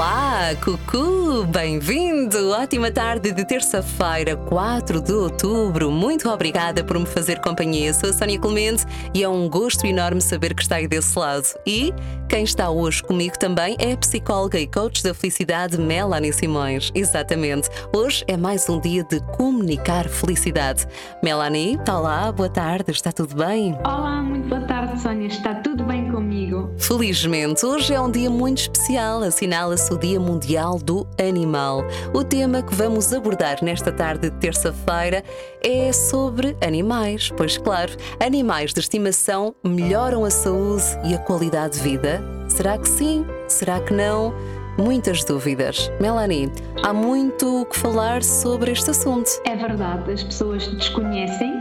Olá, 0.00 0.54
Cucu, 0.64 1.44
bem-vindo! 1.44 2.52
Ótima 2.52 2.90
tarde 2.90 3.32
de 3.32 3.44
terça-feira, 3.44 4.34
4 4.34 4.98
de 4.98 5.12
outubro. 5.12 5.90
Muito 5.90 6.26
obrigada 6.30 6.82
por 6.82 6.98
me 6.98 7.04
fazer 7.04 7.38
companhia. 7.42 7.92
Sou 7.92 8.08
a 8.08 8.12
Sónia 8.14 8.38
Clemente 8.38 8.86
e 9.12 9.22
é 9.22 9.28
um 9.28 9.46
gosto 9.46 9.84
enorme 9.84 10.22
saber 10.22 10.54
que 10.54 10.62
está 10.62 10.76
aí 10.76 10.88
desse 10.88 11.18
lado. 11.18 11.46
E 11.66 11.92
quem 12.30 12.44
está 12.44 12.70
hoje 12.70 13.02
comigo 13.02 13.38
também 13.38 13.76
é 13.78 13.92
a 13.92 13.96
psicóloga 13.98 14.58
e 14.58 14.66
coach 14.66 15.02
da 15.02 15.12
felicidade 15.12 15.76
Melanie 15.76 16.32
Simões. 16.32 16.90
Exatamente. 16.94 17.68
Hoje 17.94 18.24
é 18.26 18.38
mais 18.38 18.70
um 18.70 18.80
dia 18.80 19.04
de 19.04 19.20
comunicar 19.36 20.08
felicidade. 20.08 20.86
Melanie, 21.22 21.78
olá, 21.86 22.32
boa 22.32 22.48
tarde, 22.48 22.90
está 22.90 23.12
tudo 23.12 23.34
bem? 23.34 23.76
Olá, 23.84 24.22
muito 24.22 24.48
boa 24.48 24.62
tarde, 24.62 24.98
Sónia. 24.98 25.26
Está 25.26 25.56
tudo 25.56 25.84
bem 25.84 26.10
comigo? 26.10 26.74
Felizmente, 26.78 27.66
hoje 27.66 27.92
é 27.92 28.00
um 28.00 28.10
dia 28.10 28.30
muito 28.30 28.62
especial, 28.62 29.22
assinala-se 29.22 29.89
o 29.90 29.98
Dia 29.98 30.20
Mundial 30.20 30.78
do 30.78 31.06
Animal. 31.18 31.84
O 32.14 32.22
tema 32.22 32.62
que 32.62 32.74
vamos 32.74 33.12
abordar 33.12 33.58
nesta 33.62 33.90
tarde 33.92 34.30
de 34.30 34.36
terça-feira 34.38 35.22
é 35.62 35.92
sobre 35.92 36.56
animais. 36.64 37.30
Pois, 37.36 37.58
claro, 37.58 37.92
animais 38.24 38.72
de 38.72 38.80
estimação 38.80 39.54
melhoram 39.64 40.24
a 40.24 40.30
saúde 40.30 40.84
e 41.04 41.14
a 41.14 41.18
qualidade 41.18 41.78
de 41.78 41.82
vida? 41.82 42.22
Será 42.48 42.78
que 42.78 42.88
sim? 42.88 43.26
Será 43.48 43.80
que 43.80 43.92
não? 43.92 44.32
Muitas 44.78 45.24
dúvidas. 45.24 45.90
Melanie, 46.00 46.50
há 46.82 46.92
muito 46.92 47.62
o 47.62 47.66
que 47.66 47.76
falar 47.76 48.22
sobre 48.22 48.72
este 48.72 48.90
assunto. 48.90 49.28
É 49.44 49.54
verdade, 49.54 50.12
as 50.12 50.22
pessoas 50.22 50.66
desconhecem 50.68 51.52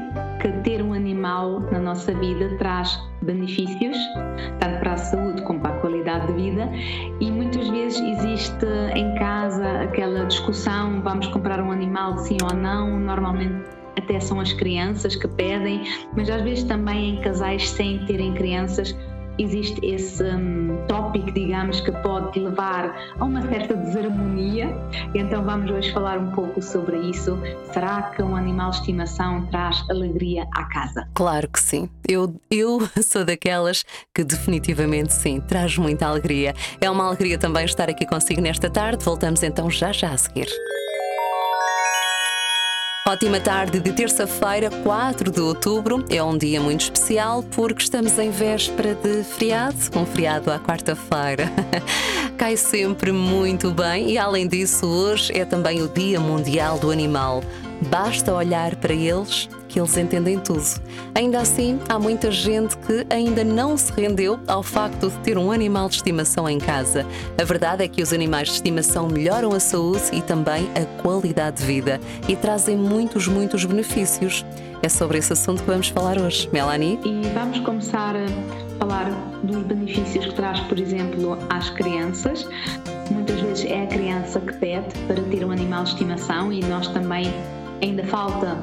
que 0.41 0.49
ter 0.63 0.81
um 0.81 0.88
na 1.71 1.79
nossa 1.79 2.13
vida 2.13 2.49
traz 2.57 2.99
benefícios, 3.21 3.97
tanto 4.59 4.79
para 4.79 4.93
a 4.93 4.97
saúde 4.97 5.41
como 5.43 5.59
para 5.59 5.75
a 5.75 5.79
qualidade 5.79 6.27
de 6.27 6.33
vida, 6.33 6.69
e 7.19 7.31
muitas 7.31 7.67
vezes 7.69 8.01
existe 8.01 8.65
em 8.95 9.13
casa 9.15 9.81
aquela 9.81 10.25
discussão: 10.25 11.01
vamos 11.01 11.27
comprar 11.27 11.61
um 11.61 11.71
animal 11.71 12.17
sim 12.17 12.37
ou 12.41 12.55
não? 12.55 12.99
Normalmente 12.99 13.63
até 13.97 14.19
são 14.19 14.39
as 14.39 14.53
crianças 14.53 15.15
que 15.15 15.27
pedem, 15.27 15.83
mas 16.15 16.29
às 16.29 16.41
vezes 16.41 16.63
também 16.63 17.15
em 17.15 17.21
casais 17.21 17.69
sem 17.69 18.05
terem 18.05 18.33
crianças 18.33 18.95
existe 19.39 19.79
esse 19.83 20.23
um, 20.23 20.77
tópico, 20.87 21.31
digamos, 21.31 21.81
que 21.81 21.91
pode 21.91 22.39
levar 22.39 23.13
a 23.17 23.25
uma 23.25 23.41
certa 23.41 23.75
desarmonia. 23.75 24.75
Então 25.13 25.43
vamos 25.43 25.71
hoje 25.71 25.91
falar 25.91 26.17
um 26.17 26.31
pouco 26.31 26.61
sobre 26.61 26.97
isso. 26.97 27.37
Será 27.71 28.03
que 28.15 28.21
um 28.21 28.35
animal 28.35 28.71
de 28.71 28.77
estimação 28.77 29.45
traz 29.47 29.83
alegria 29.89 30.47
à 30.53 30.65
casa? 30.65 31.07
Claro 31.13 31.47
que 31.47 31.59
sim. 31.59 31.89
Eu, 32.07 32.35
eu 32.49 32.79
sou 33.03 33.23
daquelas 33.23 33.85
que 34.13 34.23
definitivamente 34.23 35.13
sim, 35.13 35.39
traz 35.39 35.77
muita 35.77 36.07
alegria. 36.07 36.53
É 36.81 36.89
uma 36.89 37.05
alegria 37.05 37.37
também 37.37 37.65
estar 37.65 37.89
aqui 37.89 38.05
consigo 38.05 38.41
nesta 38.41 38.69
tarde. 38.69 39.03
Voltamos 39.03 39.43
então 39.43 39.69
já 39.69 39.91
já 39.91 40.11
a 40.11 40.17
seguir. 40.17 40.47
Ótima 43.09 43.39
tarde 43.39 43.79
de 43.79 43.91
terça-feira, 43.91 44.69
4 44.69 45.31
de 45.31 45.41
outubro. 45.41 46.05
É 46.11 46.21
um 46.21 46.37
dia 46.37 46.61
muito 46.61 46.81
especial 46.81 47.41
porque 47.41 47.81
estamos 47.81 48.19
em 48.19 48.29
véspera 48.29 48.93
de 48.93 49.23
feriado, 49.23 49.75
um 49.95 50.05
feriado 50.05 50.51
à 50.51 50.59
quarta-feira. 50.59 51.51
Cai 52.37 52.55
sempre 52.55 53.11
muito 53.11 53.71
bem 53.71 54.11
e, 54.11 54.17
além 54.19 54.47
disso, 54.47 54.85
hoje 54.85 55.35
é 55.35 55.43
também 55.43 55.81
o 55.81 55.87
Dia 55.87 56.19
Mundial 56.19 56.77
do 56.77 56.91
Animal. 56.91 57.41
Basta 57.87 58.33
olhar 58.33 58.75
para 58.75 58.93
eles 58.93 59.49
que 59.69 59.79
eles 59.79 59.95
entendem 59.95 60.37
tudo. 60.39 60.63
Ainda 61.15 61.39
assim, 61.39 61.79
há 61.87 61.97
muita 61.97 62.31
gente 62.31 62.75
que 62.79 63.05
ainda 63.09 63.43
não 63.43 63.77
se 63.77 63.93
rendeu 63.93 64.39
ao 64.47 64.63
facto 64.63 65.09
de 65.09 65.17
ter 65.19 65.37
um 65.37 65.51
animal 65.51 65.87
de 65.87 65.95
estimação 65.95 66.49
em 66.49 66.57
casa. 66.57 67.05
A 67.39 67.43
verdade 67.43 67.83
é 67.83 67.87
que 67.87 68.01
os 68.01 68.11
animais 68.11 68.47
de 68.49 68.55
estimação 68.55 69.07
melhoram 69.07 69.53
a 69.53 69.59
saúde 69.59 70.03
e 70.11 70.21
também 70.21 70.67
a 70.75 71.01
qualidade 71.01 71.57
de 71.57 71.65
vida 71.65 72.01
e 72.27 72.35
trazem 72.35 72.75
muitos, 72.75 73.27
muitos 73.27 73.63
benefícios. 73.63 74.43
É 74.81 74.89
sobre 74.89 75.17
esse 75.19 75.33
assunto 75.33 75.61
que 75.61 75.69
vamos 75.69 75.89
falar 75.89 76.17
hoje. 76.17 76.49
Melanie? 76.51 76.99
E 77.05 77.21
vamos 77.33 77.59
começar 77.59 78.15
a 78.15 78.79
falar 78.79 79.09
dos 79.43 79.63
benefícios 79.63 80.25
que 80.25 80.33
traz, 80.33 80.59
por 80.61 80.79
exemplo, 80.79 81.37
às 81.49 81.69
crianças. 81.69 82.47
Muitas 83.11 83.39
vezes 83.41 83.65
é 83.65 83.83
a 83.83 83.87
criança 83.87 84.39
que 84.39 84.53
pede 84.53 84.87
para 85.05 85.21
ter 85.23 85.45
um 85.45 85.51
animal 85.51 85.83
de 85.83 85.89
estimação 85.91 86.51
e 86.51 86.61
nós 86.61 86.87
também 86.87 87.31
ainda 87.81 88.03
falta 88.05 88.57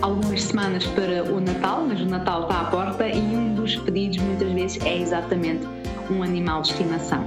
algumas 0.00 0.42
semanas 0.44 0.86
para 0.86 1.24
o 1.24 1.40
Natal, 1.40 1.84
mas 1.86 2.00
o 2.00 2.06
Natal 2.06 2.42
está 2.42 2.60
à 2.60 2.64
porta 2.66 3.08
e 3.08 3.18
um 3.18 3.54
dos 3.54 3.76
pedidos 3.76 4.18
muitas 4.18 4.52
vezes 4.52 4.78
é 4.84 4.98
exatamente 4.98 5.66
um 6.10 6.22
animal 6.22 6.62
de 6.62 6.70
estimação. 6.70 7.24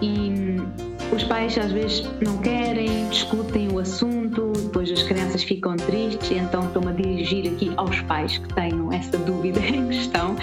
E 0.00 0.06
hum, 0.06 0.66
os 1.14 1.24
pais 1.24 1.58
às 1.58 1.72
vezes 1.72 2.08
não 2.20 2.38
querem, 2.38 3.08
discutem 3.08 3.68
o 3.72 3.78
assunto, 3.78 4.52
depois 4.52 4.90
as 4.90 5.02
crianças 5.02 5.42
ficam 5.42 5.76
tristes, 5.76 6.30
então 6.30 6.64
estou-me 6.64 6.88
a 6.88 6.92
dirigir 6.92 7.52
aqui 7.52 7.72
aos 7.76 8.00
pais 8.02 8.38
que 8.38 8.54
tenham 8.54 8.92
essa 8.92 9.18
dúvida 9.18 9.60
em 9.66 9.88
questão 9.88 10.36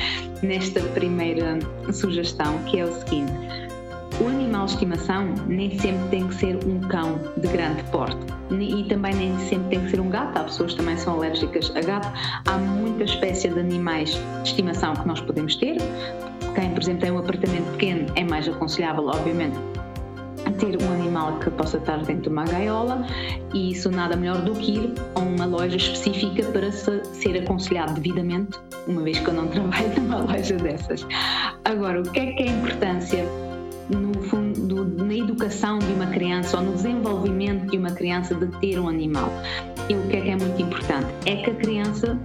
nesta 0.43 0.81
primeira 0.81 1.57
sugestão, 1.91 2.59
que 2.65 2.79
é 2.79 2.85
o 2.85 2.93
seguinte 2.93 3.66
de 4.67 4.73
estimação 4.73 5.33
nem 5.47 5.77
sempre 5.79 6.07
tem 6.09 6.27
que 6.27 6.35
ser 6.35 6.59
um 6.65 6.79
cão 6.81 7.19
de 7.37 7.47
grande 7.47 7.83
porte 7.85 8.17
e 8.51 8.83
também 8.85 9.13
nem 9.15 9.37
sempre 9.39 9.69
tem 9.69 9.79
que 9.81 9.91
ser 9.91 9.99
um 9.99 10.09
gato. 10.09 10.37
Há 10.37 10.43
pessoas 10.43 10.73
que 10.73 10.79
também 10.79 10.97
são 10.97 11.15
alérgicas 11.15 11.71
a 11.75 11.81
gato. 11.81 12.07
Há 12.45 12.57
muita 12.57 13.03
espécie 13.03 13.49
de 13.49 13.59
animais 13.59 14.11
de 14.11 14.49
estimação 14.49 14.93
que 14.93 15.07
nós 15.07 15.21
podemos 15.21 15.55
ter. 15.55 15.77
Quem, 16.53 16.71
por 16.71 16.81
exemplo, 16.81 17.01
tem 17.01 17.11
um 17.11 17.19
apartamento 17.19 17.71
pequeno 17.71 18.07
é 18.15 18.23
mais 18.23 18.47
aconselhável, 18.47 19.07
obviamente, 19.07 19.57
ter 20.59 20.81
um 20.81 20.91
animal 20.93 21.37
que 21.39 21.51
possa 21.51 21.77
estar 21.77 21.97
dentro 21.97 22.23
de 22.23 22.29
uma 22.29 22.43
gaiola 22.45 23.05
e 23.53 23.71
isso 23.71 23.91
nada 23.91 24.15
melhor 24.15 24.41
do 24.41 24.53
que 24.53 24.71
ir 24.71 24.93
a 25.15 25.19
uma 25.19 25.45
loja 25.45 25.77
específica 25.77 26.43
para 26.51 26.71
ser 26.71 27.43
aconselhado 27.43 27.93
devidamente, 27.93 28.57
uma 28.87 29.03
vez 29.03 29.19
que 29.19 29.27
eu 29.27 29.33
não 29.33 29.47
trabalho 29.49 29.93
numa 29.97 30.19
loja 30.23 30.55
dessas. 30.55 31.05
Agora, 31.63 32.01
o 32.01 32.03
que 32.03 32.19
é 32.19 32.31
que 32.33 32.43
é 32.43 32.49
a 32.49 32.51
importância 32.51 33.46
no 33.89 34.21
fundo, 34.23 34.85
na 34.85 35.13
educação 35.13 35.79
de 35.79 35.91
uma 35.93 36.07
criança 36.07 36.57
ou 36.57 36.63
no 36.63 36.73
desenvolvimento 36.73 37.69
de 37.71 37.77
uma 37.77 37.91
criança 37.91 38.35
de 38.35 38.47
ter 38.59 38.79
um 38.79 38.87
animal. 38.89 39.29
E 39.89 39.95
o 39.95 40.01
que 40.07 40.17
é 40.17 40.21
que 40.21 40.29
é 40.29 40.35
muito 40.35 40.61
importante? 40.61 41.07
É 41.25 41.37
que 41.37 41.49
a 41.49 41.55
criança 41.55 42.17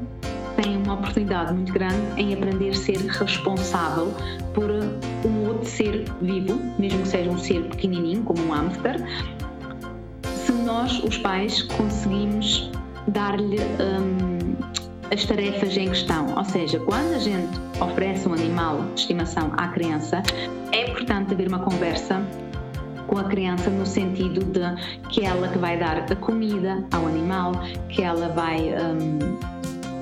tem 0.61 0.77
uma 0.77 0.95
oportunidade 0.95 1.53
muito 1.53 1.73
grande 1.73 1.97
em 2.17 2.35
aprender 2.35 2.71
a 2.71 2.75
ser 2.75 2.97
responsável 2.97 4.13
por 4.55 4.71
um 5.27 5.49
outro 5.49 5.69
ser 5.69 6.05
vivo, 6.21 6.59
mesmo 6.79 7.03
que 7.03 7.09
seja 7.09 7.31
um 7.31 7.39
ser 7.39 7.63
pequenininho, 7.65 8.23
como 8.23 8.43
um 8.43 8.51
hamster, 8.51 9.01
se 10.45 10.53
nós, 10.53 11.03
os 11.03 11.17
pais, 11.19 11.63
conseguimos 11.63 12.71
dar-lhe 13.09 13.59
um, 13.59 14.57
as 15.13 15.25
tarefas 15.25 15.77
em 15.77 15.89
questão. 15.89 16.35
Ou 16.37 16.45
seja, 16.45 16.79
quando 16.81 17.15
a 17.15 17.19
gente 17.19 17.59
oferece 17.81 18.29
um 18.29 18.35
animal 18.35 18.83
de 18.95 19.01
estimação 19.01 19.53
à 19.57 19.69
criança, 19.69 20.23
é 20.73 20.91
importante 20.91 21.35
haver 21.35 21.49
uma 21.49 21.61
conversa 21.61 22.23
com 23.07 23.19
a 23.19 23.25
criança 23.25 23.69
no 23.69 23.85
sentido 23.85 24.41
de 24.45 25.09
que 25.11 25.25
ela 25.25 25.49
que 25.49 25.59
vai 25.59 25.79
dar 25.79 25.99
a 25.99 26.17
comida 26.17 26.83
ao 26.91 27.07
animal, 27.07 27.53
que 27.91 28.03
ela 28.03 28.29
vai 28.29 28.73
um, 28.73 29.39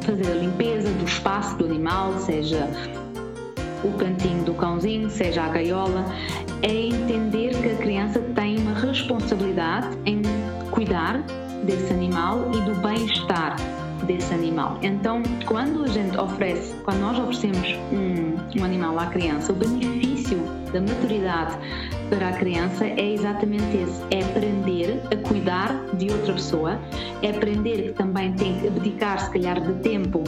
fazer 0.03 0.31
a 0.31 0.35
limpeza 0.35 0.89
do 0.91 1.05
espaço 1.05 1.57
do 1.57 1.65
animal, 1.65 2.17
seja 2.19 2.69
o 3.83 3.93
cantinho 3.99 4.45
do 4.45 4.55
cãozinho, 4.55 5.11
seja 5.11 5.43
a 5.43 5.49
gaiola, 5.49 6.05
é 6.63 6.73
entender 6.73 7.61
que 7.61 7.71
a 7.71 7.77
criança 7.77 8.21
tem 8.35 8.59
uma 8.59 8.75
responsabilidade 8.75 9.89
em 10.07 10.23
cuidar 10.71 11.21
desse 11.65 11.93
animal 11.93 12.51
e 12.55 12.61
do 12.61 12.75
bem-estar 12.81 13.57
desse 14.07 14.33
animal. 14.33 14.79
Então, 14.83 15.23
quando 15.47 15.85
a 15.85 15.89
gente 15.89 16.17
oferece, 16.17 16.75
quando 16.85 17.01
nós 17.01 17.19
oferecemos 17.19 17.75
um, 17.93 18.61
um 18.61 18.65
animal 18.65 18.99
à 18.99 19.07
criança, 19.07 19.53
o 19.53 19.57
benefício 19.57 20.60
da 20.73 20.81
maturidade 20.81 21.57
para 22.09 22.29
a 22.29 22.33
criança 22.33 22.85
é 22.85 23.15
exatamente 23.15 23.77
esse: 23.77 24.03
é 24.11 24.23
aprender 24.23 25.01
a 25.11 25.29
cuidar 25.29 25.85
de 25.95 26.11
outra 26.11 26.33
pessoa, 26.35 26.79
é 27.23 27.31
aprender 27.31 27.83
que 27.83 27.93
também 27.93 28.33
tem 28.33 28.59
que 28.61 28.69
abdicar, 28.69 29.21
se 29.21 29.31
calhar, 29.31 29.61
de 29.61 29.73
tempo, 29.83 30.25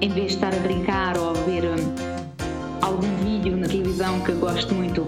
em 0.00 0.08
vez 0.08 0.28
de 0.28 0.34
estar 0.34 0.54
a 0.54 0.58
brincar 0.60 1.18
ou 1.18 1.30
a 1.30 1.32
ver 1.32 1.64
um, 1.64 2.84
algum 2.84 3.16
vídeo 3.24 3.56
na 3.56 3.66
televisão 3.66 4.20
que 4.20 4.30
eu 4.30 4.38
gosto 4.38 4.74
muito, 4.74 5.06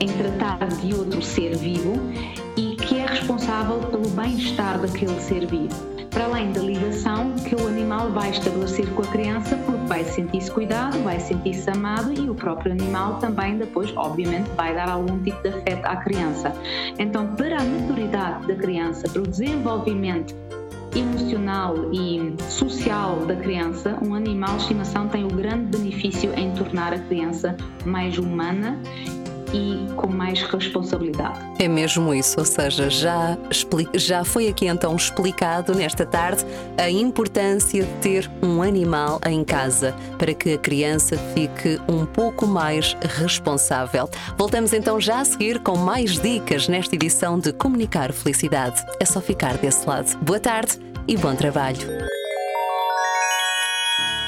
em 0.00 0.08
tratar 0.08 0.66
de 0.68 0.94
outro 0.94 1.22
ser 1.22 1.56
vivo 1.56 1.94
e 2.56 2.76
que 2.76 2.98
é 2.98 3.06
responsável 3.06 3.78
pelo 3.90 4.08
bem-estar 4.10 4.78
daquele 4.80 5.18
ser 5.20 5.46
vivo 5.46 5.92
para 6.12 6.26
além 6.26 6.52
da 6.52 6.60
ligação 6.60 7.32
que 7.32 7.54
o 7.54 7.66
animal 7.66 8.10
vai 8.10 8.30
estabelecer 8.30 8.86
com 8.90 9.02
a 9.02 9.06
criança, 9.06 9.56
porque 9.64 9.86
vai 9.86 10.04
sentir-se 10.04 10.50
cuidado, 10.50 11.02
vai 11.02 11.18
sentir-se 11.18 11.68
amado 11.70 12.12
e 12.12 12.28
o 12.28 12.34
próprio 12.34 12.72
animal 12.72 13.18
também 13.18 13.56
depois, 13.56 13.92
obviamente, 13.96 14.48
vai 14.50 14.74
dar 14.74 14.90
algum 14.90 15.18
tipo 15.22 15.40
de 15.42 15.48
afeto 15.48 15.86
à 15.86 15.96
criança. 15.96 16.52
Então, 16.98 17.34
para 17.34 17.60
a 17.60 17.64
maturidade 17.64 18.46
da 18.46 18.54
criança, 18.54 19.08
para 19.08 19.22
o 19.22 19.26
desenvolvimento 19.26 20.34
emocional 20.94 21.90
e 21.92 22.34
social 22.50 23.16
da 23.26 23.34
criança, 23.34 23.98
um 24.02 24.14
animal 24.14 24.56
de 24.56 24.62
estimação 24.62 25.08
tem 25.08 25.24
o 25.24 25.28
grande 25.28 25.78
benefício 25.78 26.30
em 26.38 26.52
tornar 26.52 26.92
a 26.92 26.98
criança 26.98 27.56
mais 27.86 28.18
humana 28.18 28.78
e 29.52 29.92
com 29.96 30.08
mais 30.08 30.42
responsabilidade. 30.42 31.38
É 31.58 31.68
mesmo 31.68 32.14
isso, 32.14 32.38
ou 32.38 32.44
seja, 32.44 32.88
já, 32.90 33.36
já 33.94 34.24
foi 34.24 34.48
aqui 34.48 34.66
então 34.66 34.96
explicado 34.96 35.74
nesta 35.74 36.06
tarde 36.06 36.44
a 36.78 36.90
importância 36.90 37.84
de 37.84 37.92
ter 38.00 38.30
um 38.42 38.62
animal 38.62 39.20
em 39.26 39.44
casa 39.44 39.94
para 40.18 40.32
que 40.34 40.54
a 40.54 40.58
criança 40.58 41.16
fique 41.34 41.80
um 41.88 42.06
pouco 42.06 42.46
mais 42.46 42.96
responsável. 43.18 44.08
Voltamos 44.36 44.72
então 44.72 45.00
já 45.00 45.20
a 45.20 45.24
seguir 45.24 45.60
com 45.60 45.76
mais 45.76 46.18
dicas 46.18 46.68
nesta 46.68 46.94
edição 46.94 47.38
de 47.38 47.52
Comunicar 47.52 48.12
Felicidade. 48.12 48.82
É 48.98 49.04
só 49.04 49.20
ficar 49.20 49.56
desse 49.58 49.86
lado. 49.86 50.16
Boa 50.18 50.40
tarde 50.40 50.78
e 51.06 51.16
bom 51.16 51.34
trabalho. 51.34 52.21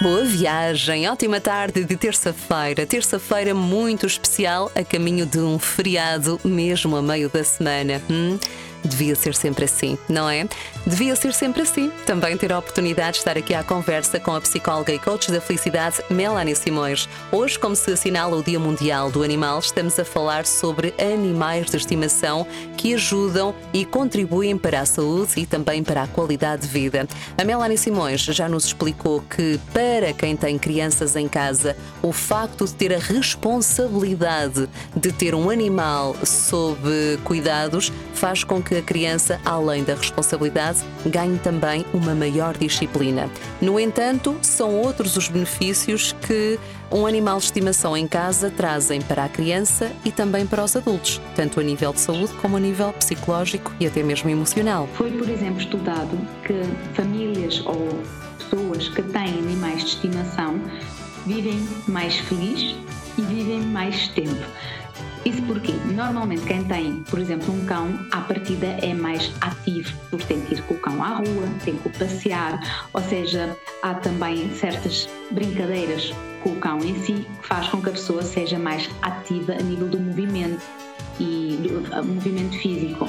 Boa 0.04 0.22
viagem, 0.22 1.08
ótima 1.08 1.40
tarde 1.40 1.82
de 1.82 1.96
terça-feira. 1.96 2.84
Terça-feira 2.84 3.54
muito 3.54 4.04
especial, 4.04 4.70
a 4.74 4.84
caminho 4.84 5.24
de 5.24 5.38
um 5.38 5.58
feriado, 5.58 6.38
mesmo 6.44 6.94
a 6.94 7.00
meio 7.00 7.30
da 7.30 7.42
semana. 7.42 8.02
Hum? 8.10 8.38
Devia 8.84 9.14
ser 9.14 9.34
sempre 9.34 9.64
assim, 9.64 9.98
não 10.08 10.28
é? 10.28 10.46
Devia 10.86 11.16
ser 11.16 11.32
sempre 11.32 11.62
assim. 11.62 11.90
Também 12.04 12.36
ter 12.36 12.52
a 12.52 12.58
oportunidade 12.58 13.12
de 13.12 13.18
estar 13.18 13.38
aqui 13.38 13.54
à 13.54 13.62
conversa 13.62 14.20
com 14.20 14.34
a 14.34 14.40
psicóloga 14.40 14.92
e 14.92 14.98
coach 14.98 15.32
da 15.32 15.40
felicidade, 15.40 15.96
Melanie 16.10 16.54
Simões. 16.54 17.08
Hoje, 17.32 17.58
como 17.58 17.74
se 17.74 17.90
assinala 17.90 18.36
o 18.36 18.42
Dia 18.42 18.58
Mundial 18.58 19.10
do 19.10 19.22
Animal, 19.22 19.58
estamos 19.58 19.98
a 19.98 20.04
falar 20.04 20.44
sobre 20.46 20.94
animais 20.98 21.70
de 21.70 21.76
estimação 21.76 22.46
que 22.76 22.94
ajudam 22.94 23.54
e 23.72 23.84
contribuem 23.84 24.58
para 24.58 24.80
a 24.80 24.86
saúde 24.86 25.32
e 25.36 25.46
também 25.46 25.82
para 25.82 26.02
a 26.02 26.06
qualidade 26.06 26.62
de 26.62 26.68
vida. 26.68 27.08
A 27.38 27.44
Melanie 27.44 27.78
Simões 27.78 28.20
já 28.20 28.48
nos 28.48 28.66
explicou 28.66 29.22
que, 29.22 29.58
para 29.72 30.12
quem 30.12 30.36
tem 30.36 30.58
crianças 30.58 31.16
em 31.16 31.26
casa, 31.26 31.76
o 32.02 32.12
facto 32.12 32.66
de 32.66 32.74
ter 32.74 32.92
a 32.92 32.98
responsabilidade 32.98 34.68
de 34.94 35.12
ter 35.12 35.34
um 35.34 35.48
animal 35.50 36.14
sob 36.24 36.78
cuidados 37.24 37.92
faz 38.14 38.44
com 38.44 38.62
que 38.62 38.76
a 38.76 38.82
criança, 38.82 39.40
além 39.44 39.84
da 39.84 39.94
responsabilidade, 39.94 40.80
ganhe 41.06 41.38
também 41.38 41.84
uma 41.92 42.14
maior 42.14 42.56
disciplina. 42.56 43.28
No 43.60 43.78
entanto, 43.78 44.36
são 44.40 44.74
outros 44.74 45.16
os 45.16 45.28
benefícios 45.28 46.14
que 46.26 46.58
um 46.90 47.06
animal 47.06 47.38
de 47.38 47.44
estimação 47.44 47.96
em 47.96 48.06
casa 48.06 48.50
trazem 48.50 49.00
para 49.02 49.24
a 49.24 49.28
criança 49.28 49.90
e 50.04 50.12
também 50.12 50.46
para 50.46 50.62
os 50.62 50.76
adultos, 50.76 51.20
tanto 51.34 51.58
a 51.58 51.62
nível 51.62 51.92
de 51.92 52.00
saúde 52.00 52.32
como 52.40 52.56
a 52.56 52.60
nível 52.60 52.92
psicológico 52.92 53.72
e 53.80 53.86
até 53.86 54.02
mesmo 54.02 54.30
emocional. 54.30 54.88
Foi, 54.94 55.10
por 55.10 55.28
exemplo, 55.28 55.60
estudado 55.60 56.16
que 56.44 56.62
famílias 56.94 57.60
ou 57.66 57.88
pessoas 58.38 58.88
que 58.88 59.02
têm 59.02 59.38
animais 59.38 59.80
de 59.80 59.90
estimação 59.90 60.60
vivem 61.26 61.66
mais 61.88 62.16
felizes 62.16 62.76
e 63.18 63.22
vivem 63.22 63.60
mais 63.60 64.08
tempo. 64.08 64.44
Isso 65.24 65.40
porque, 65.44 65.72
normalmente, 65.94 66.44
quem 66.44 66.62
tem, 66.64 67.02
por 67.08 67.18
exemplo, 67.18 67.52
um 67.54 67.64
cão, 67.64 67.98
à 68.12 68.20
partida 68.20 68.66
é 68.82 68.92
mais 68.92 69.32
ativo, 69.40 69.90
porque 70.10 70.26
tem 70.26 70.40
que 70.42 70.54
ir 70.54 70.62
com 70.62 70.74
o 70.74 70.78
cão 70.78 71.02
à 71.02 71.16
rua, 71.16 71.48
tem 71.64 71.76
que 71.76 71.88
o 71.88 71.90
passear, 71.90 72.88
ou 72.92 73.00
seja, 73.00 73.56
há 73.82 73.94
também 73.94 74.50
certas 74.54 75.08
brincadeiras 75.30 76.12
com 76.42 76.50
o 76.50 76.56
cão 76.56 76.78
em 76.80 76.94
si 77.00 77.26
que 77.40 77.48
faz 77.48 77.68
com 77.68 77.80
que 77.80 77.88
a 77.88 77.92
pessoa 77.92 78.22
seja 78.22 78.58
mais 78.58 78.90
ativa 79.00 79.54
a 79.54 79.62
nível 79.62 79.88
do 79.88 79.98
movimento 79.98 80.62
e 81.18 81.58
do 81.62 82.04
movimento 82.04 82.58
físico. 82.58 83.08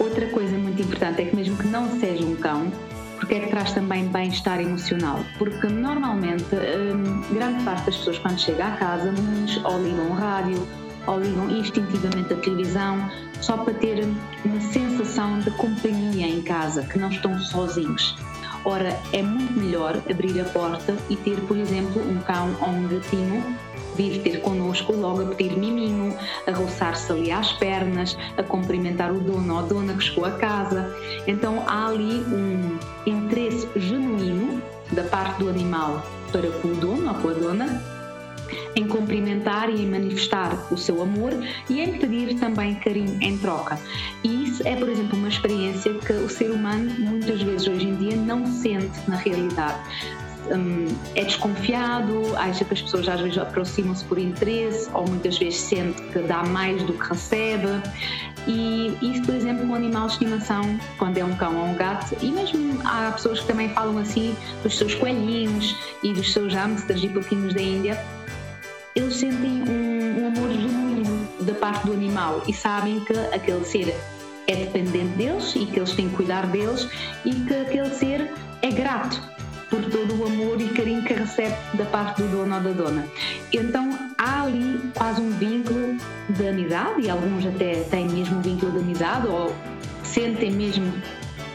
Outra 0.00 0.26
coisa 0.30 0.58
muito 0.58 0.82
importante 0.82 1.22
é 1.22 1.24
que, 1.26 1.36
mesmo 1.36 1.56
que 1.56 1.68
não 1.68 2.00
seja 2.00 2.24
um 2.24 2.34
cão, 2.34 2.72
porque 3.20 3.34
é 3.34 3.40
que 3.40 3.50
traz 3.50 3.72
também 3.72 4.08
bem-estar 4.08 4.60
emocional? 4.60 5.20
Porque 5.38 5.68
normalmente, 5.68 6.54
hum, 6.54 7.22
grande 7.32 7.62
parte 7.64 7.86
das 7.86 7.96
pessoas, 7.98 8.18
quando 8.18 8.40
chega 8.40 8.66
à 8.66 8.70
casa, 8.72 9.12
muitos 9.12 9.62
ou 9.62 9.82
ligam 9.82 10.10
o 10.10 10.14
rádio 10.14 10.66
ou 11.06 11.20
ligam 11.20 11.50
instintivamente 11.50 12.32
a 12.32 12.36
televisão 12.36 13.10
só 13.40 13.58
para 13.58 13.74
ter 13.74 14.08
uma 14.44 14.60
sensação 14.60 15.38
de 15.40 15.50
companhia 15.52 16.26
em 16.26 16.42
casa, 16.42 16.82
que 16.82 16.98
não 16.98 17.10
estão 17.10 17.38
sozinhos. 17.38 18.16
Ora, 18.64 18.98
é 19.12 19.22
muito 19.22 19.52
melhor 19.52 20.00
abrir 20.10 20.40
a 20.40 20.44
porta 20.44 20.96
e 21.08 21.16
ter, 21.16 21.38
por 21.42 21.56
exemplo, 21.56 22.02
um 22.02 22.18
cão 22.20 22.54
ou 22.60 22.68
um 22.68 22.88
gatinho 22.88 23.56
vir 23.96 24.20
ter 24.22 24.40
connosco 24.40 24.92
logo 24.92 25.22
a 25.22 25.26
pedir 25.34 25.56
miminho, 25.56 26.16
a 26.46 26.52
roçar-se 26.52 27.10
ali 27.12 27.30
às 27.30 27.52
pernas, 27.52 28.16
a 28.36 28.42
cumprimentar 28.42 29.12
o 29.12 29.20
dono 29.20 29.54
ou 29.54 29.58
a 29.60 29.62
dona 29.62 29.94
que 29.94 30.04
chegou 30.04 30.24
a 30.24 30.32
casa. 30.32 30.94
Então 31.26 31.62
há 31.66 31.88
ali 31.88 32.24
um 32.32 32.78
interesse 33.06 33.68
genuíno 33.76 34.62
da 34.92 35.04
parte 35.04 35.38
do 35.38 35.48
animal 35.48 36.04
para 36.32 36.50
com 36.60 36.68
o 36.68 36.74
dono 36.74 37.08
ou 37.08 37.14
com 37.14 37.28
a 37.28 37.32
dona 37.32 38.00
em 38.74 38.86
cumprimentar 38.86 39.70
e 39.70 39.82
em 39.82 39.86
manifestar 39.86 40.72
o 40.72 40.76
seu 40.76 41.02
amor 41.02 41.32
e 41.68 41.80
em 41.80 41.98
pedir 41.98 42.38
também 42.38 42.74
carinho 42.76 43.16
em 43.20 43.36
troca. 43.38 43.78
E 44.22 44.44
isso 44.44 44.66
é, 44.66 44.76
por 44.76 44.88
exemplo, 44.88 45.18
uma 45.18 45.28
experiência 45.28 45.92
que 45.94 46.12
o 46.12 46.28
ser 46.28 46.50
humano 46.50 46.90
muitas 46.98 47.42
vezes 47.42 47.66
hoje 47.66 47.86
em 47.86 47.96
dia 47.96 48.16
não 48.16 48.46
sente 48.46 48.98
na 49.08 49.16
realidade. 49.16 49.78
Um, 50.50 50.88
é 51.14 51.24
desconfiado, 51.24 52.36
acha 52.36 52.64
que 52.64 52.74
as 52.74 52.82
pessoas 52.82 53.08
às 53.08 53.20
vezes 53.20 53.38
aproximam-se 53.38 54.04
por 54.04 54.18
interesse 54.18 54.90
ou 54.92 55.06
muitas 55.06 55.38
vezes 55.38 55.60
sente 55.60 56.02
que 56.02 56.18
dá 56.20 56.42
mais 56.44 56.82
do 56.82 56.92
que 56.92 57.08
recebe. 57.08 57.68
E 58.46 58.96
isso, 59.00 59.22
por 59.22 59.34
exemplo, 59.34 59.64
um 59.64 59.74
animal 59.74 60.06
de 60.06 60.14
estimação, 60.14 60.62
quando 60.98 61.18
é 61.18 61.24
um 61.24 61.36
cão 61.36 61.56
ou 61.56 61.66
um 61.66 61.74
gato, 61.74 62.16
e 62.20 62.32
mesmo 62.32 62.80
há 62.84 63.12
pessoas 63.12 63.40
que 63.40 63.46
também 63.46 63.68
falam 63.68 63.98
assim 63.98 64.34
dos 64.62 64.76
seus 64.76 64.94
coelhinhos 64.94 65.76
e 66.02 66.12
dos 66.12 66.32
seus 66.32 66.52
hamsters 66.52 67.02
e 67.04 67.08
pouquinhos 67.08 67.54
da 67.54 67.62
Índia, 67.62 68.04
eles 68.96 69.14
sentem 69.14 69.62
um, 69.68 70.22
um 70.22 70.26
amor 70.26 70.50
genuíno 70.50 71.28
da 71.42 71.54
parte 71.54 71.86
do 71.86 71.92
animal 71.92 72.42
e 72.48 72.52
sabem 72.52 73.00
que 73.00 73.12
aquele 73.32 73.64
ser 73.64 73.94
é 74.48 74.56
dependente 74.56 75.16
deles 75.16 75.54
e 75.54 75.64
que 75.66 75.78
eles 75.78 75.92
têm 75.92 76.08
que 76.08 76.16
cuidar 76.16 76.46
deles 76.46 76.88
e 77.24 77.32
que 77.32 77.54
aquele 77.54 77.90
ser 77.94 78.32
é 78.62 78.70
grato 78.70 79.22
por 79.70 79.82
todo 79.84 80.20
o 80.20 80.26
amor 80.26 80.60
e 80.60 80.68
carinho 80.70 81.02
que 81.04 81.14
recebe 81.14 81.54
da 81.74 81.84
parte 81.86 82.22
do 82.22 82.28
dono 82.28 82.56
ou 82.56 82.60
da 82.60 82.72
dona. 82.72 83.06
Então 83.52 83.98
há 84.18 84.42
ali 84.42 84.80
quase 84.94 85.20
um 85.20 85.30
vínculo 85.30 85.96
de 86.28 86.48
amizade 86.48 87.02
e 87.02 87.10
alguns 87.10 87.46
até 87.46 87.84
têm 87.84 88.08
mesmo 88.08 88.38
um 88.38 88.42
vínculo 88.42 88.72
de 88.72 88.78
amizade 88.78 89.26
ou 89.28 89.54
sentem 90.02 90.50
mesmo 90.50 90.92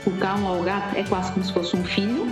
o 0.06 0.12
cão 0.18 0.46
ou 0.46 0.62
o 0.62 0.64
gato 0.64 0.96
é 0.96 1.04
quase 1.04 1.32
como 1.34 1.46
se 1.46 1.54
fosse 1.54 1.76
um 1.76 1.84
filho 1.84 2.28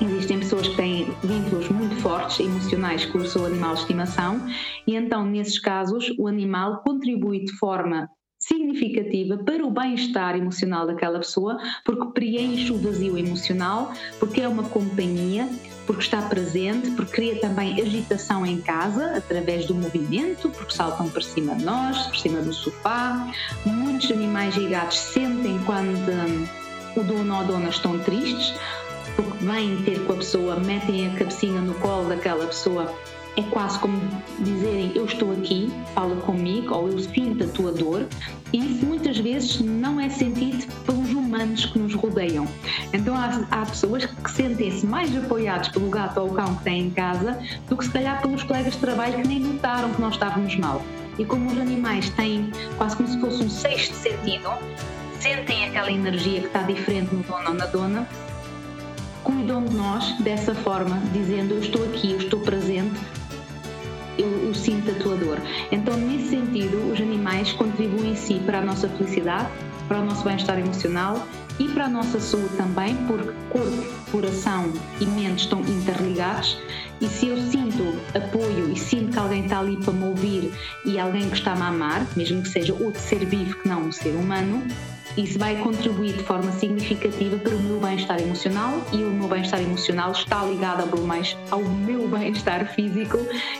Existem 0.00 0.38
pessoas 0.38 0.66
que 0.66 0.76
têm 0.76 1.14
vínculos 1.22 1.68
muito 1.68 1.94
fortes 1.96 2.40
emocionais 2.40 3.04
com 3.04 3.18
o 3.18 3.26
seu 3.26 3.44
animal 3.44 3.74
de 3.74 3.80
estimação 3.80 4.40
e 4.86 4.96
então, 4.96 5.26
nesses 5.26 5.58
casos, 5.58 6.10
o 6.18 6.26
animal 6.26 6.82
contribui 6.82 7.44
de 7.44 7.52
forma 7.58 8.08
significativa 8.50 9.36
para 9.38 9.64
o 9.64 9.70
bem-estar 9.70 10.36
emocional 10.36 10.86
daquela 10.86 11.18
pessoa, 11.18 11.58
porque 11.84 12.06
preenche 12.06 12.72
o 12.72 12.78
vazio 12.78 13.16
emocional, 13.16 13.92
porque 14.18 14.40
é 14.40 14.48
uma 14.48 14.64
companhia, 14.64 15.48
porque 15.86 16.02
está 16.02 16.20
presente, 16.22 16.90
porque 16.92 17.12
cria 17.12 17.40
também 17.40 17.80
agitação 17.80 18.44
em 18.44 18.60
casa 18.60 19.16
através 19.16 19.66
do 19.66 19.74
movimento, 19.74 20.50
porque 20.50 20.74
saltam 20.74 21.08
para 21.08 21.22
cima 21.22 21.54
de 21.54 21.64
nós, 21.64 22.06
por 22.08 22.16
cima 22.16 22.40
do 22.40 22.52
sofá. 22.52 23.32
Muitos 23.64 24.10
animais 24.10 24.56
e 24.56 24.66
gatos 24.66 24.98
sentem 24.98 25.58
quando 25.64 26.10
hum, 26.10 26.46
o 26.96 27.04
dono 27.04 27.34
ou 27.34 27.40
a 27.40 27.44
dona 27.44 27.68
estão 27.68 27.98
tristes 28.00 28.54
porque 29.16 29.44
vêm 29.44 29.82
ter 29.82 30.04
com 30.06 30.12
a 30.12 30.16
pessoa, 30.16 30.56
metem 30.56 31.08
a 31.08 31.18
cabecinha 31.18 31.60
no 31.60 31.74
colo 31.74 32.08
daquela 32.08 32.46
pessoa, 32.46 32.94
é 33.36 33.42
quase 33.42 33.78
como 33.78 33.98
dizerem 34.40 34.92
eu 34.94 35.04
estou 35.04 35.32
aqui, 35.32 35.72
fala 35.94 36.16
comigo, 36.16 36.74
ou 36.74 36.88
eu 36.88 36.98
sinto 36.98 37.44
a 37.44 37.46
tua 37.48 37.72
dor, 37.72 38.06
e 38.52 38.58
isso 38.58 38.84
muitas 38.84 39.18
vezes 39.18 39.60
não 39.60 40.00
é 40.00 40.08
sentido 40.08 40.66
pelos 40.84 41.10
humanos 41.10 41.66
que 41.66 41.78
nos 41.78 41.94
rodeiam. 41.94 42.46
Então 42.92 43.14
há, 43.14 43.46
há 43.50 43.66
pessoas 43.66 44.04
que 44.04 44.30
sentem-se 44.30 44.84
mais 44.84 45.16
apoiados 45.16 45.68
pelo 45.68 45.88
gato 45.88 46.20
ou 46.20 46.30
o 46.30 46.34
cão 46.34 46.54
que 46.56 46.64
têm 46.64 46.86
em 46.86 46.90
casa 46.90 47.38
do 47.68 47.76
que 47.76 47.84
se 47.84 47.90
calhar 47.90 48.20
pelos 48.20 48.42
colegas 48.42 48.74
de 48.74 48.80
trabalho 48.80 49.20
que 49.22 49.28
nem 49.28 49.40
notaram 49.40 49.92
que 49.92 50.00
nós 50.00 50.14
estávamos 50.14 50.56
mal. 50.56 50.82
E 51.18 51.24
como 51.24 51.50
os 51.50 51.58
animais 51.58 52.10
têm 52.10 52.50
quase 52.76 52.96
como 52.96 53.08
se 53.08 53.20
fosse 53.20 53.44
um 53.44 53.50
sexto 53.50 53.94
sentido, 53.94 54.50
sentem 55.20 55.66
aquela 55.66 55.92
energia 55.92 56.40
que 56.40 56.46
está 56.46 56.62
diferente 56.62 57.14
no 57.14 57.22
dono 57.22 57.48
ou 57.48 57.54
na 57.54 57.66
dona, 57.66 58.08
cuidam 59.22 59.64
de 59.64 59.74
nós 59.74 60.18
dessa 60.20 60.54
forma, 60.54 61.00
dizendo 61.12 61.54
eu 61.54 61.60
estou 61.60 61.84
aqui, 61.84 62.12
eu 62.12 62.18
estou 62.18 62.40
presente, 62.40 62.98
eu, 64.20 64.54
sinto 64.54 64.90
a 64.90 64.94
tua 64.94 65.16
dor. 65.16 65.38
Então, 65.70 65.96
nesse 65.96 66.30
sentido, 66.30 66.92
os 66.92 67.00
animais 67.00 67.52
contribuem 67.52 68.12
em 68.12 68.16
si 68.16 68.40
para 68.44 68.58
a 68.58 68.64
nossa 68.64 68.88
felicidade, 68.88 69.48
para 69.88 70.00
o 70.00 70.04
nosso 70.04 70.24
bem-estar 70.24 70.58
emocional 70.58 71.26
e 71.58 71.68
para 71.68 71.86
a 71.86 71.88
nossa 71.88 72.20
saúde 72.20 72.56
também, 72.56 72.96
porque 73.06 73.32
corpo, 73.50 73.84
coração 74.10 74.72
e 75.00 75.06
mente 75.06 75.40
estão 75.40 75.60
interligados. 75.60 76.58
E 77.00 77.06
se 77.06 77.28
eu 77.28 77.36
sinto 77.36 77.98
apoio 78.14 78.72
e 78.72 78.78
sinto 78.78 79.12
que 79.12 79.18
alguém 79.18 79.44
está 79.44 79.58
ali 79.58 79.76
para 79.78 79.92
me 79.92 80.04
ouvir 80.04 80.52
e 80.84 80.98
alguém 80.98 81.28
que 81.28 81.36
está-me 81.36 81.62
a 81.62 81.68
amar, 81.68 82.06
mesmo 82.16 82.42
que 82.42 82.48
seja 82.48 82.72
outro 82.74 83.00
ser 83.00 83.24
vivo 83.24 83.56
que 83.58 83.68
não 83.68 83.82
um 83.82 83.92
ser 83.92 84.10
humano, 84.10 84.62
isso 85.16 85.38
vai 85.38 85.56
contribuir 85.56 86.14
de 86.14 86.22
forma 86.22 86.52
significativa 86.52 87.36
para 87.38 87.54
o 87.54 87.60
meu 87.60 87.80
bem-estar 87.80 88.20
emocional 88.20 88.80
e 88.92 88.96
o 88.96 89.10
meu 89.10 89.28
bem-estar 89.28 89.60
emocional 89.60 90.12
está 90.12 90.44
ligado 90.44 90.88
ao 91.50 91.62
meu 91.62 92.08
bem-estar 92.08 92.72
físico 92.74 93.18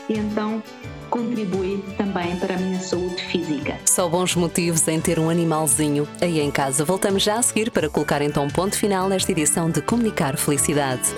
e 0.08 0.18
então 0.18 0.62
contribui 1.10 1.82
também 1.98 2.36
para 2.36 2.54
a 2.54 2.58
minha 2.58 2.78
saúde 2.78 3.22
física. 3.24 3.76
Só 3.84 4.08
bons 4.08 4.36
motivos 4.36 4.86
em 4.86 5.00
ter 5.00 5.18
um 5.18 5.28
animalzinho 5.28 6.08
aí 6.20 6.40
em 6.40 6.50
casa. 6.50 6.84
Voltamos 6.84 7.22
já 7.22 7.38
a 7.38 7.42
seguir 7.42 7.70
para 7.70 7.88
colocar 7.88 8.22
então 8.22 8.44
um 8.44 8.50
ponto 8.50 8.78
final 8.78 9.08
nesta 9.08 9.32
edição 9.32 9.68
de 9.70 9.82
Comunicar 9.82 10.36
Felicidade. 10.36 11.14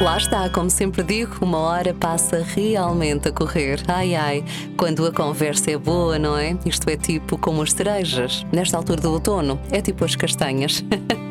Lá 0.00 0.16
está, 0.16 0.48
como 0.48 0.70
sempre 0.70 1.02
digo, 1.02 1.44
uma 1.44 1.58
hora 1.58 1.92
passa 1.92 2.44
realmente 2.54 3.28
a 3.28 3.32
correr. 3.32 3.82
Ai 3.88 4.14
ai, 4.14 4.44
quando 4.76 5.04
a 5.04 5.12
conversa 5.12 5.72
é 5.72 5.76
boa, 5.76 6.16
não 6.20 6.38
é? 6.38 6.56
Isto 6.64 6.88
é 6.88 6.96
tipo 6.96 7.36
como 7.36 7.62
as 7.62 7.72
cerejas. 7.72 8.46
Nesta 8.52 8.76
altura 8.76 9.00
do 9.00 9.10
outono, 9.10 9.60
é 9.72 9.82
tipo 9.82 10.04
as 10.04 10.14
castanhas. 10.14 10.84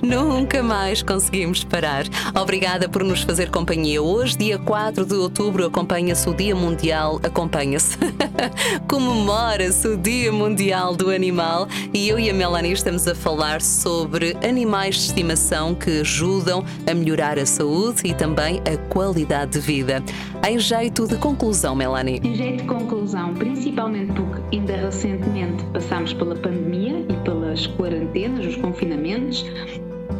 Nunca 0.02 0.62
mais 0.62 1.02
conseguimos 1.02 1.62
parar. 1.62 2.04
Obrigada 2.34 2.88
por 2.88 3.04
nos 3.04 3.22
fazer 3.22 3.50
companhia. 3.50 4.02
Hoje, 4.02 4.36
dia 4.36 4.58
4 4.58 5.04
de 5.04 5.14
outubro, 5.14 5.66
acompanha-se 5.66 6.28
o 6.28 6.34
Dia 6.34 6.54
Mundial. 6.54 7.20
Acompanha-se. 7.22 7.98
Comemora-se 8.88 9.86
o 9.86 9.96
Dia 9.96 10.32
Mundial 10.32 10.96
do 10.96 11.10
Animal 11.10 11.68
e 11.92 12.08
eu 12.08 12.18
e 12.18 12.30
a 12.30 12.34
Melanie 12.34 12.72
estamos 12.72 13.06
a 13.06 13.14
falar 13.14 13.60
sobre 13.60 14.36
animais 14.42 14.96
de 14.96 15.02
estimação 15.02 15.74
que 15.74 16.00
ajudam 16.00 16.64
a 16.90 16.94
melhorar 16.94 17.38
a 17.38 17.44
saúde 17.44 18.02
e 18.04 18.14
também 18.14 18.60
a 18.60 18.76
qualidade 18.88 19.52
de 19.52 19.60
vida. 19.60 20.02
Em 20.46 20.58
jeito 20.58 21.06
de 21.06 21.16
conclusão, 21.16 21.74
Melanie. 21.74 22.20
Em 22.24 22.34
jeito 22.34 22.62
de 22.62 22.68
conclusão, 22.68 23.34
principalmente 23.34 24.12
porque 24.12 24.56
ainda 24.56 24.76
recentemente 24.76 25.62
passámos 25.64 26.14
pela 26.14 26.34
pandemia 26.34 27.04
e 27.08 27.16
pelas 27.24 27.66
quarentenas, 27.66 28.46
os 28.46 28.56
confinamentos, 28.56 29.44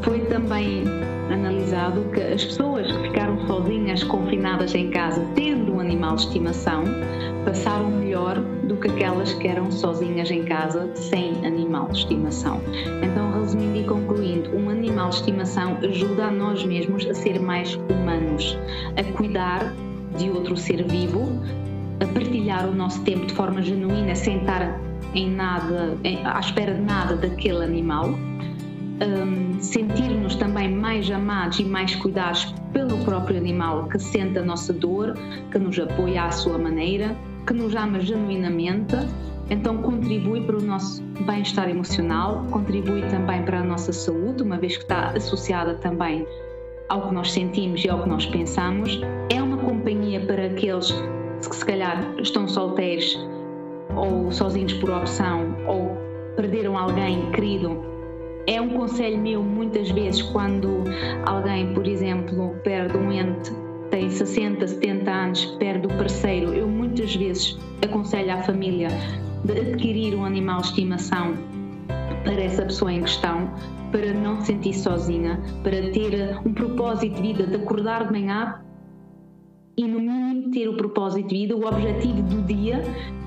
foi 0.02 0.21
também 0.26 0.85
analisado 1.33 2.04
que 2.12 2.21
as 2.21 2.45
pessoas 2.45 2.90
que 2.90 3.02
ficaram 3.02 3.47
sozinhas, 3.47 4.02
confinadas 4.02 4.75
em 4.75 4.90
casa, 4.90 5.25
tendo 5.35 5.75
um 5.75 5.80
animal 5.80 6.16
de 6.16 6.23
estimação, 6.23 6.85
passaram 7.45 7.90
melhor 7.90 8.40
do 8.64 8.76
que 8.76 8.88
aquelas 8.88 9.33
que 9.35 9.49
eram 9.49 9.71
sozinhas 9.71 10.30
em 10.30 10.45
casa, 10.45 10.90
sem 10.95 11.47
animal 11.47 11.88
de 11.88 11.99
estimação. 11.99 12.61
Então, 13.02 13.33
resumindo 13.40 13.78
e 13.78 13.85
concluindo, 13.85 14.57
um 14.57 14.69
animal 14.71 15.11
de 15.11 15.16
estimação 15.16 15.76
ajuda 15.83 16.26
a 16.26 16.30
nós 16.30 16.64
mesmos 16.64 17.07
a 17.07 17.14
ser 17.14 17.40
mais 17.40 17.75
humanos, 17.75 18.59
a 18.97 19.16
cuidar 19.16 19.73
de 20.16 20.30
outro 20.30 20.57
ser 20.57 20.83
vivo, 20.85 21.28
a 22.00 22.07
partilhar 22.07 22.69
o 22.69 22.75
nosso 22.75 23.02
tempo 23.02 23.26
de 23.26 23.35
forma 23.35 23.62
genuína, 23.62 24.14
sem 24.14 24.38
estar 24.38 24.80
em 25.14 25.30
nada, 25.30 25.97
em, 26.04 26.25
à 26.25 26.38
espera 26.40 26.75
de 26.75 26.80
nada 26.80 27.16
daquele 27.16 27.64
animal 27.64 28.14
um, 29.02 29.61
sentir-nos 29.61 30.37
também 30.37 30.71
mais 30.71 31.11
amados 31.11 31.59
e 31.59 31.64
mais 31.64 31.95
cuidados 31.97 32.54
pelo 32.73 32.99
próprio 33.04 33.37
animal 33.38 33.88
que 33.88 33.99
sente 33.99 34.38
a 34.38 34.42
nossa 34.42 34.73
dor, 34.73 35.14
que 35.50 35.59
nos 35.59 35.78
apoia 35.78 36.25
à 36.25 36.30
sua 36.30 36.59
maneira, 36.59 37.16
que 37.47 37.54
nos 37.54 37.75
ama 37.75 38.00
genuinamente, 38.00 38.97
então 39.49 39.78
contribui 39.78 40.42
para 40.42 40.57
o 40.57 40.62
nosso 40.62 41.02
bem-estar 41.26 41.69
emocional, 41.69 42.47
contribui 42.50 43.02
também 43.09 43.42
para 43.42 43.61
a 43.61 43.64
nossa 43.64 43.92
saúde, 43.92 44.42
uma 44.42 44.59
vez 44.59 44.76
que 44.76 44.83
está 44.83 45.11
associada 45.11 45.75
também 45.75 46.26
ao 46.88 47.09
que 47.09 47.14
nós 47.14 47.33
sentimos 47.33 47.85
e 47.85 47.88
ao 47.88 48.02
que 48.02 48.09
nós 48.09 48.26
pensamos. 48.26 49.00
É 49.33 49.42
uma 49.42 49.57
companhia 49.57 50.21
para 50.21 50.47
aqueles 50.47 50.92
que 51.49 51.57
se 51.57 51.64
calhar 51.64 52.14
estão 52.19 52.47
solteiros 52.47 53.19
ou 53.97 54.30
sozinhos 54.30 54.73
por 54.75 54.90
opção 54.90 55.57
ou 55.66 55.97
perderam 56.37 56.78
alguém 56.78 57.30
querido 57.33 57.90
é 58.47 58.61
um 58.61 58.71
conselho 58.71 59.19
meu 59.19 59.43
muitas 59.43 59.91
vezes 59.91 60.23
quando 60.23 60.85
alguém, 61.27 61.73
por 61.75 61.87
exemplo, 61.87 62.57
perde 62.63 62.97
um 62.97 63.13
ente, 63.13 63.53
tem 63.91 64.09
60, 64.09 64.67
70 64.67 65.11
anos, 65.11 65.45
perde 65.59 65.87
o 65.87 65.91
parceiro, 65.91 66.53
eu 66.55 66.69
muitas 66.69 67.15
vezes 67.15 67.59
aconselho 67.83 68.33
à 68.33 68.39
família 68.39 68.89
de 69.45 69.53
adquirir 69.53 70.15
um 70.15 70.25
animal 70.25 70.61
de 70.61 70.69
estimação 70.69 71.35
para 72.25 72.41
essa 72.41 72.63
pessoa 72.63 72.93
em 72.93 73.01
questão, 73.01 73.51
para 73.91 74.13
não 74.13 74.41
se 74.41 74.47
sentir 74.47 74.75
sozinha, 74.75 75.41
para 75.63 75.91
ter 75.91 76.39
um 76.47 76.53
propósito 76.53 77.15
de 77.17 77.23
vida, 77.23 77.47
de 77.47 77.57
acordar 77.57 78.07
de 78.07 78.13
manhã 78.13 78.61
e 79.77 79.87
no 79.87 79.99
mínimo 79.99 80.51
ter 80.51 80.69
o 80.69 80.77
propósito 80.77 81.29
de 81.29 81.35
vida, 81.35 81.57
o 81.57 81.67
objetivo 81.67 82.23
do 82.23 82.43
dia, 82.43 82.83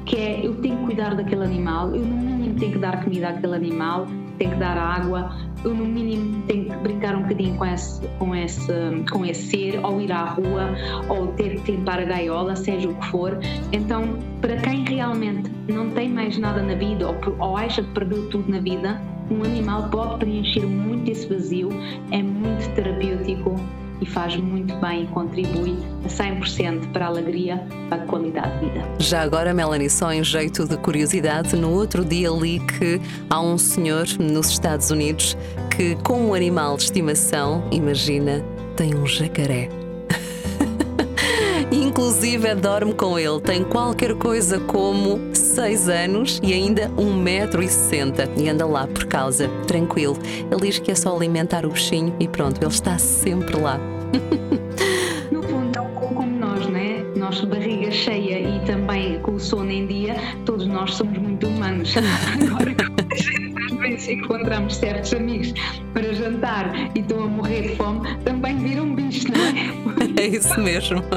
que 0.05 0.15
é 0.15 0.45
eu 0.45 0.55
tenho 0.61 0.77
que 0.77 0.85
cuidar 0.85 1.15
daquele 1.15 1.43
animal, 1.43 1.95
eu 1.95 2.05
no 2.05 2.15
mínimo 2.15 2.59
tenho 2.59 2.73
que 2.73 2.77
dar 2.77 3.03
comida 3.03 3.29
àquele 3.29 3.55
animal, 3.55 4.05
tem 4.37 4.49
que 4.49 4.55
dar 4.55 4.77
água, 4.77 5.31
eu 5.63 5.73
no 5.73 5.85
mínimo 5.85 6.43
tenho 6.43 6.65
que 6.65 6.75
brincar 6.77 7.15
um 7.15 7.21
bocadinho 7.21 7.57
com 7.57 7.65
esse, 7.65 8.07
com 8.19 8.35
esse, 8.35 8.73
com 9.11 9.25
esse 9.25 9.47
ser, 9.47 9.85
ou 9.85 10.01
ir 10.01 10.11
à 10.11 10.25
rua, 10.25 10.69
ou 11.09 11.27
ter 11.33 11.59
que 11.61 11.71
limpar 11.71 11.99
a 11.99 12.05
gaiola, 12.05 12.55
seja 12.55 12.89
o 12.89 12.95
que 12.95 13.07
for. 13.07 13.37
Então, 13.71 14.17
para 14.41 14.57
quem 14.57 14.83
realmente 14.85 15.51
não 15.67 15.89
tem 15.91 16.09
mais 16.09 16.37
nada 16.37 16.61
na 16.61 16.75
vida, 16.75 17.07
ou, 17.07 17.15
ou 17.39 17.57
acha 17.57 17.81
que 17.81 17.89
perdeu 17.91 18.29
tudo 18.29 18.51
na 18.51 18.59
vida, 18.59 19.01
um 19.31 19.43
animal 19.43 19.89
pode 19.89 20.17
preencher 20.17 20.65
muito 20.65 21.09
esse 21.09 21.27
vazio, 21.27 21.69
é 22.11 22.21
muito 22.21 22.73
terapêutico 22.75 23.55
e 24.01 24.05
faz 24.05 24.35
muito 24.35 24.75
bem 24.77 25.03
e 25.03 25.07
contribui 25.07 25.77
a 26.03 26.07
100% 26.07 26.91
para 26.91 27.05
a 27.05 27.07
alegria, 27.07 27.65
para 27.89 28.03
a 28.03 28.05
qualidade 28.05 28.59
de 28.59 28.71
vida. 28.71 28.85
Já 28.99 29.21
agora, 29.21 29.53
Melanie, 29.53 29.89
só 29.89 30.11
em 30.11 30.23
jeito 30.23 30.67
de 30.67 30.77
curiosidade, 30.77 31.55
no 31.55 31.71
outro 31.71 32.03
dia 32.03 32.29
li 32.29 32.59
que 32.59 32.99
há 33.29 33.41
um 33.41 33.57
senhor 33.57 34.05
nos 34.19 34.49
Estados 34.49 34.91
Unidos 34.91 35.37
que, 35.75 35.95
com 36.03 36.27
um 36.27 36.33
animal 36.33 36.77
de 36.77 36.83
estimação, 36.83 37.63
imagina, 37.71 38.43
tem 38.75 38.95
um 38.95 39.05
jacaré. 39.05 39.82
Inclusive 41.93 42.55
dorme 42.55 42.91
com 42.95 43.19
ele, 43.19 43.39
tem 43.39 43.63
qualquer 43.63 44.15
coisa 44.15 44.59
como 44.59 45.19
6 45.31 45.89
anos 45.89 46.39
e 46.41 46.51
ainda 46.51 46.89
1,60m 46.97 48.31
e 48.35 48.49
anda 48.49 48.65
lá 48.65 48.87
por 48.87 49.05
causa, 49.05 49.47
tranquilo. 49.67 50.17
Ele 50.51 50.59
diz 50.59 50.79
que 50.79 50.89
é 50.89 50.95
só 50.95 51.15
alimentar 51.15 51.67
o 51.67 51.69
bichinho 51.69 52.11
e 52.19 52.27
pronto, 52.27 52.59
ele 52.59 52.71
está 52.71 52.97
sempre 52.97 53.57
lá. 53.57 53.79
No 55.31 55.41
fundo, 55.43 55.83
como 55.95 56.25
nós, 56.25 56.67
né? 56.67 57.03
Nós, 57.15 57.41
barriga 57.41 57.91
cheia 57.91 58.39
e 58.39 58.59
também 58.65 59.19
com 59.19 59.33
o 59.33 59.39
sono 59.39 59.71
em 59.71 59.85
dia, 59.87 60.15
todos 60.45 60.65
nós 60.67 60.95
somos 60.95 61.17
muito 61.17 61.47
humanos. 61.47 61.93
Agora, 61.97 62.75
às 63.65 63.77
vezes 63.77 64.09
encontramos 64.09 64.75
certos 64.75 65.13
amigos 65.13 65.53
para 65.93 66.13
jantar 66.13 66.73
e 66.95 66.99
estão 66.99 67.23
a 67.23 67.27
morrer 67.27 67.61
de 67.61 67.75
fome, 67.75 68.01
também 68.25 68.57
viram 68.57 68.93
bicho, 68.95 69.27
não 69.31 69.43
é? 69.43 70.03
É 70.23 70.27
isso 70.27 70.57
mesmo. 70.59 71.03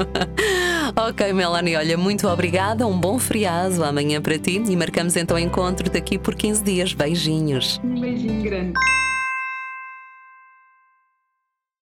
Ok, 0.95 1.33
Melanie, 1.33 1.75
olha, 1.75 1.97
muito 1.97 2.27
obrigada, 2.27 2.87
um 2.87 2.97
bom 2.97 3.19
feriado 3.19 3.83
amanhã 3.83 4.21
para 4.21 4.39
ti 4.39 4.63
e 4.67 4.75
marcamos 4.75 5.15
então 5.17 5.35
o 5.35 5.39
encontro 5.39 5.89
daqui 5.89 6.17
por 6.17 6.33
15 6.33 6.63
dias. 6.63 6.93
Beijinhos. 6.93 7.79
Um 7.83 7.99
beijinho 7.99 8.41
grande. 8.41 8.73